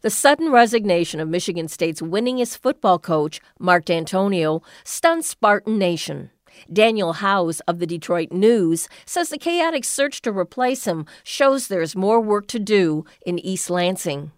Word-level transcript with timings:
The 0.00 0.10
sudden 0.10 0.52
resignation 0.52 1.18
of 1.18 1.28
Michigan 1.28 1.66
State's 1.66 2.00
winningest 2.00 2.58
football 2.58 3.00
coach, 3.00 3.40
Mark 3.58 3.84
Dantonio, 3.84 4.62
stunned 4.84 5.24
Spartan 5.24 5.76
Nation. 5.76 6.30
Daniel 6.72 7.14
Howes 7.14 7.58
of 7.60 7.80
the 7.80 7.86
Detroit 7.86 8.30
News 8.30 8.88
says 9.04 9.30
the 9.30 9.38
chaotic 9.38 9.84
search 9.84 10.22
to 10.22 10.30
replace 10.30 10.86
him 10.86 11.04
shows 11.24 11.66
there's 11.66 11.96
more 11.96 12.20
work 12.20 12.46
to 12.48 12.60
do 12.60 13.06
in 13.26 13.40
East 13.40 13.70
Lansing. 13.70 14.30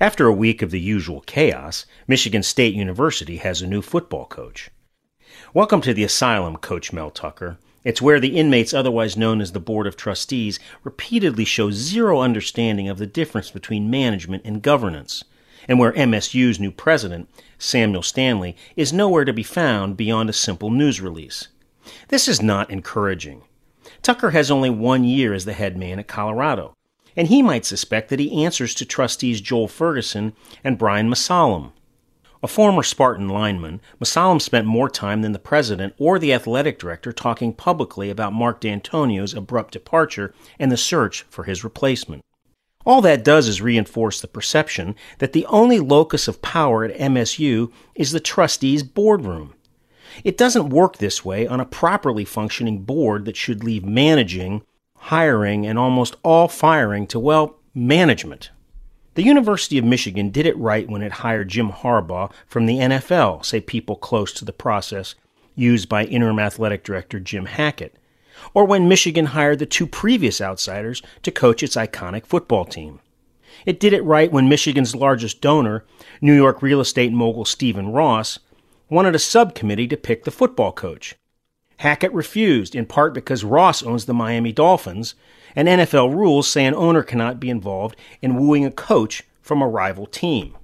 After 0.00 0.26
a 0.26 0.32
week 0.32 0.62
of 0.62 0.70
the 0.70 0.80
usual 0.80 1.20
chaos, 1.20 1.84
Michigan 2.08 2.42
State 2.42 2.74
University 2.74 3.36
has 3.36 3.60
a 3.60 3.66
new 3.66 3.82
football 3.82 4.24
coach. 4.24 4.70
Welcome 5.52 5.82
to 5.82 5.92
the 5.92 6.04
asylum, 6.04 6.56
Coach 6.56 6.94
Mel 6.94 7.10
Tucker. 7.10 7.58
It's 7.86 8.02
where 8.02 8.18
the 8.18 8.36
inmates, 8.36 8.74
otherwise 8.74 9.16
known 9.16 9.40
as 9.40 9.52
the 9.52 9.60
Board 9.60 9.86
of 9.86 9.96
Trustees, 9.96 10.58
repeatedly 10.82 11.44
show 11.44 11.70
zero 11.70 12.18
understanding 12.18 12.88
of 12.88 12.98
the 12.98 13.06
difference 13.06 13.52
between 13.52 13.88
management 13.88 14.42
and 14.44 14.60
governance, 14.60 15.22
and 15.68 15.78
where 15.78 15.92
MSU's 15.92 16.58
new 16.58 16.72
president, 16.72 17.28
Samuel 17.58 18.02
Stanley, 18.02 18.56
is 18.74 18.92
nowhere 18.92 19.24
to 19.24 19.32
be 19.32 19.44
found 19.44 19.96
beyond 19.96 20.28
a 20.28 20.32
simple 20.32 20.68
news 20.68 21.00
release. 21.00 21.46
This 22.08 22.26
is 22.26 22.42
not 22.42 22.72
encouraging. 22.72 23.42
Tucker 24.02 24.30
has 24.30 24.50
only 24.50 24.68
one 24.68 25.04
year 25.04 25.32
as 25.32 25.44
the 25.44 25.52
head 25.52 25.76
man 25.76 26.00
at 26.00 26.08
Colorado, 26.08 26.74
and 27.14 27.28
he 27.28 27.40
might 27.40 27.64
suspect 27.64 28.08
that 28.08 28.18
he 28.18 28.44
answers 28.44 28.74
to 28.74 28.84
trustees 28.84 29.40
Joel 29.40 29.68
Ferguson 29.68 30.32
and 30.64 30.76
Brian 30.76 31.08
Mosallam. 31.08 31.70
A 32.42 32.48
former 32.48 32.82
Spartan 32.82 33.28
lineman, 33.28 33.80
Mosallam 33.98 34.40
spent 34.40 34.66
more 34.66 34.90
time 34.90 35.22
than 35.22 35.32
the 35.32 35.38
president 35.38 35.94
or 35.98 36.18
the 36.18 36.32
athletic 36.32 36.78
director 36.78 37.12
talking 37.12 37.52
publicly 37.52 38.10
about 38.10 38.32
Mark 38.32 38.60
Dantonio's 38.60 39.34
abrupt 39.34 39.72
departure 39.72 40.34
and 40.58 40.70
the 40.70 40.76
search 40.76 41.22
for 41.30 41.44
his 41.44 41.64
replacement. 41.64 42.22
All 42.84 43.00
that 43.00 43.24
does 43.24 43.48
is 43.48 43.60
reinforce 43.60 44.20
the 44.20 44.28
perception 44.28 44.94
that 45.18 45.32
the 45.32 45.46
only 45.46 45.80
locus 45.80 46.28
of 46.28 46.42
power 46.42 46.84
at 46.84 46.96
MSU 46.96 47.72
is 47.96 48.12
the 48.12 48.20
trustees' 48.20 48.84
boardroom. 48.84 49.54
It 50.22 50.38
doesn't 50.38 50.68
work 50.68 50.98
this 50.98 51.24
way 51.24 51.46
on 51.46 51.58
a 51.58 51.66
properly 51.66 52.24
functioning 52.24 52.82
board 52.82 53.24
that 53.24 53.36
should 53.36 53.64
leave 53.64 53.84
managing, 53.84 54.62
hiring, 54.96 55.66
and 55.66 55.78
almost 55.78 56.16
all 56.22 56.48
firing 56.48 57.06
to, 57.08 57.18
well, 57.18 57.58
management. 57.74 58.50
The 59.16 59.22
University 59.22 59.78
of 59.78 59.84
Michigan 59.84 60.28
did 60.28 60.44
it 60.44 60.58
right 60.58 60.86
when 60.88 61.00
it 61.00 61.10
hired 61.10 61.48
Jim 61.48 61.70
Harbaugh 61.70 62.30
from 62.46 62.66
the 62.66 62.76
NFL, 62.76 63.46
say 63.46 63.60
people 63.60 63.96
close 63.96 64.30
to 64.34 64.44
the 64.44 64.52
process 64.52 65.14
used 65.54 65.88
by 65.88 66.04
interim 66.04 66.38
athletic 66.38 66.84
director 66.84 67.18
Jim 67.18 67.46
Hackett 67.46 67.96
or 68.52 68.66
when 68.66 68.88
Michigan 68.88 69.26
hired 69.26 69.58
the 69.58 69.64
two 69.64 69.86
previous 69.86 70.42
outsiders 70.42 71.02
to 71.22 71.30
coach 71.30 71.62
its 71.62 71.76
iconic 71.76 72.26
football 72.26 72.66
team. 72.66 73.00
It 73.64 73.80
did 73.80 73.94
it 73.94 74.04
right 74.04 74.30
when 74.30 74.50
Michigan's 74.50 74.94
largest 74.94 75.40
donor, 75.40 75.86
New 76.20 76.34
York 76.34 76.60
real 76.60 76.80
estate 76.80 77.10
mogul 77.10 77.46
Stephen 77.46 77.92
Ross, 77.92 78.38
wanted 78.90 79.14
a 79.14 79.18
subcommittee 79.18 79.88
to 79.88 79.96
pick 79.96 80.24
the 80.24 80.30
football 80.30 80.72
coach. 80.72 81.14
Hackett 81.78 82.12
refused, 82.12 82.74
in 82.74 82.86
part 82.86 83.12
because 83.14 83.44
Ross 83.44 83.82
owns 83.82 84.06
the 84.06 84.14
Miami 84.14 84.52
Dolphins, 84.52 85.14
and 85.54 85.68
NFL 85.68 86.14
rules 86.14 86.48
say 86.48 86.64
an 86.64 86.74
owner 86.74 87.02
cannot 87.02 87.40
be 87.40 87.50
involved 87.50 87.96
in 88.22 88.36
wooing 88.36 88.64
a 88.64 88.70
coach 88.70 89.22
from 89.42 89.62
a 89.62 89.68
rival 89.68 90.06
team. 90.06 90.56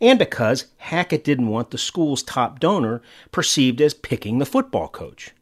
And 0.00 0.18
because 0.18 0.66
Hackett 0.78 1.24
didn't 1.24 1.48
want 1.48 1.70
the 1.70 1.78
school's 1.78 2.22
top 2.22 2.60
donor 2.60 3.00
perceived 3.32 3.80
as 3.80 3.94
picking 3.94 4.38
the 4.38 4.46
football 4.46 4.88
coach. 4.88 5.32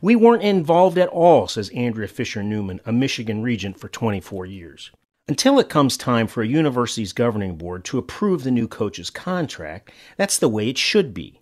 We 0.00 0.14
weren't 0.14 0.44
involved 0.44 0.98
at 0.98 1.08
all, 1.08 1.48
says 1.48 1.70
Andrea 1.70 2.06
Fisher 2.06 2.42
Newman, 2.42 2.80
a 2.86 2.92
Michigan 2.92 3.42
regent 3.42 3.80
for 3.80 3.88
24 3.88 4.46
years. 4.46 4.92
Until 5.28 5.58
it 5.58 5.68
comes 5.68 5.96
time 5.96 6.26
for 6.26 6.42
a 6.42 6.48
university's 6.48 7.12
governing 7.12 7.56
board 7.56 7.84
to 7.86 7.98
approve 7.98 8.44
the 8.44 8.50
new 8.50 8.68
coach's 8.68 9.10
contract, 9.10 9.90
that's 10.16 10.38
the 10.38 10.48
way 10.48 10.68
it 10.68 10.78
should 10.78 11.12
be. 11.14 11.40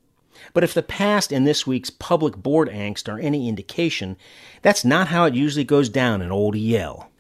But 0.53 0.65
if 0.65 0.75
the 0.75 0.83
past 0.83 1.33
and 1.33 1.47
this 1.47 1.67
week's 1.67 1.91
public 1.91 2.37
board 2.37 2.69
angst 2.69 3.13
are 3.13 3.19
any 3.19 3.49
indication, 3.49 4.17
that's 4.63 4.85
not 4.85 5.09
how 5.09 5.25
it 5.25 5.35
usually 5.35 5.65
goes 5.65 5.89
down 5.89 6.23
in 6.23 6.31
old 6.31 6.57
EL. 6.57 7.11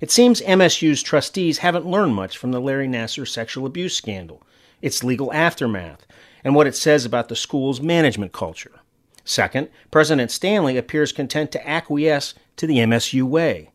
It 0.00 0.10
seems 0.10 0.42
MSU's 0.42 1.02
trustees 1.02 1.58
haven't 1.58 1.86
learned 1.86 2.14
much 2.14 2.36
from 2.36 2.52
the 2.52 2.60
Larry 2.60 2.86
Nassar 2.86 3.26
sexual 3.26 3.66
abuse 3.66 3.96
scandal, 3.96 4.42
its 4.82 5.02
legal 5.02 5.32
aftermath, 5.32 6.06
and 6.44 6.54
what 6.54 6.66
it 6.66 6.76
says 6.76 7.04
about 7.04 7.28
the 7.28 7.36
school's 7.36 7.80
management 7.80 8.32
culture. 8.32 8.80
Second, 9.24 9.68
President 9.90 10.30
Stanley 10.30 10.76
appears 10.76 11.12
content 11.12 11.50
to 11.52 11.68
acquiesce 11.68 12.34
to 12.56 12.66
the 12.66 12.78
MSU 12.78 13.22
way. 13.24 13.70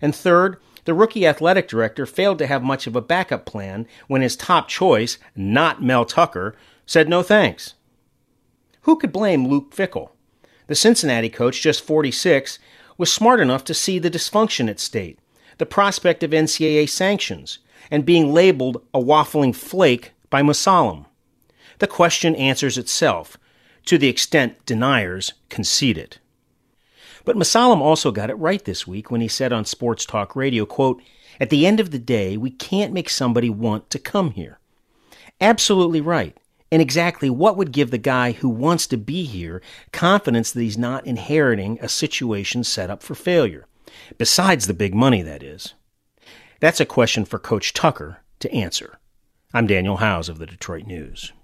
And 0.00 0.14
third, 0.14 0.58
the 0.84 0.94
rookie 0.94 1.26
athletic 1.26 1.68
director 1.68 2.06
failed 2.06 2.38
to 2.38 2.46
have 2.46 2.62
much 2.62 2.86
of 2.86 2.94
a 2.94 3.00
backup 3.00 3.46
plan 3.46 3.86
when 4.08 4.22
his 4.22 4.36
top 4.36 4.68
choice, 4.68 5.18
not 5.34 5.82
Mel 5.82 6.04
Tucker, 6.04 6.54
said 6.86 7.08
no 7.08 7.22
thanks. 7.22 7.74
Who 8.82 8.96
could 8.96 9.12
blame 9.12 9.46
Luke 9.46 9.74
Fickell? 9.74 10.10
The 10.66 10.74
Cincinnati 10.74 11.28
coach, 11.28 11.60
just 11.60 11.84
46, 11.84 12.58
was 12.98 13.12
smart 13.12 13.40
enough 13.40 13.64
to 13.64 13.74
see 13.74 13.98
the 13.98 14.10
dysfunction 14.10 14.68
at 14.68 14.80
state, 14.80 15.18
the 15.58 15.66
prospect 15.66 16.22
of 16.22 16.30
NCAA 16.30 16.88
sanctions, 16.88 17.58
and 17.90 18.06
being 18.06 18.32
labeled 18.32 18.82
a 18.92 19.00
waffling 19.00 19.54
flake 19.54 20.12
by 20.30 20.42
Mosallam. 20.42 21.06
The 21.78 21.86
question 21.86 22.34
answers 22.36 22.78
itself 22.78 23.36
to 23.86 23.98
the 23.98 24.08
extent 24.08 24.64
deniers 24.66 25.32
concede 25.48 25.98
it. 25.98 26.18
But 27.24 27.36
Mosallam 27.36 27.80
also 27.80 28.10
got 28.10 28.30
it 28.30 28.34
right 28.34 28.64
this 28.64 28.86
week 28.86 29.10
when 29.10 29.20
he 29.20 29.28
said 29.28 29.52
on 29.52 29.64
Sports 29.64 30.04
Talk 30.04 30.34
Radio, 30.34 30.66
quote, 30.66 31.02
At 31.40 31.50
the 31.50 31.66
end 31.66 31.80
of 31.80 31.90
the 31.90 31.98
day, 31.98 32.36
we 32.36 32.50
can't 32.50 32.92
make 32.92 33.08
somebody 33.08 33.50
want 33.50 33.90
to 33.90 33.98
come 33.98 34.32
here. 34.32 34.58
Absolutely 35.40 36.00
right. 36.00 36.36
And 36.72 36.80
exactly 36.80 37.28
what 37.28 37.58
would 37.58 37.70
give 37.70 37.90
the 37.90 37.98
guy 37.98 38.32
who 38.32 38.48
wants 38.48 38.86
to 38.86 38.96
be 38.96 39.24
here 39.24 39.60
confidence 39.92 40.50
that 40.50 40.62
he's 40.62 40.78
not 40.78 41.06
inheriting 41.06 41.78
a 41.82 41.88
situation 41.88 42.64
set 42.64 42.88
up 42.88 43.02
for 43.02 43.14
failure? 43.14 43.66
Besides 44.16 44.66
the 44.66 44.72
big 44.72 44.94
money, 44.94 45.20
that 45.20 45.42
is. 45.42 45.74
That's 46.60 46.80
a 46.80 46.86
question 46.86 47.26
for 47.26 47.38
Coach 47.38 47.74
Tucker 47.74 48.22
to 48.40 48.50
answer. 48.50 48.98
I'm 49.52 49.66
Daniel 49.66 49.98
Howes 49.98 50.30
of 50.30 50.38
the 50.38 50.46
Detroit 50.46 50.86
News. 50.86 51.34